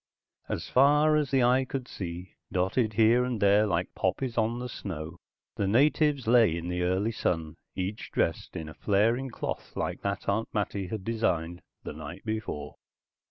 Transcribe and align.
As 0.49 0.67
far 0.67 1.15
as 1.15 1.29
the 1.29 1.43
eye 1.43 1.63
could 1.63 1.87
see, 1.87 2.33
dotted 2.51 2.93
here 2.93 3.23
and 3.23 3.39
there 3.39 3.67
like 3.67 3.93
poppies 3.93 4.35
on 4.35 4.67
snow, 4.67 5.17
the 5.57 5.67
natives 5.67 6.25
lay 6.25 6.57
in 6.57 6.69
the 6.69 6.81
early 6.81 7.11
sun, 7.11 7.53
each 7.75 8.09
dressed 8.11 8.55
in 8.55 8.73
flaring 8.73 9.29
cloth 9.29 9.75
like 9.77 10.01
that 10.01 10.27
Aunt 10.27 10.49
Mattie 10.55 10.87
had 10.87 11.03
designed 11.03 11.61
the 11.83 11.93
night 11.93 12.25
before. 12.25 12.77